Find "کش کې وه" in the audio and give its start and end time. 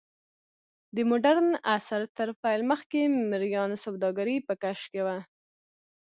4.63-5.17